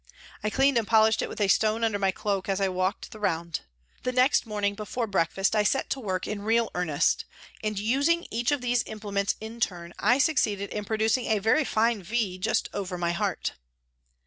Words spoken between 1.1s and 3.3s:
it with a stone under my cloak as I walked the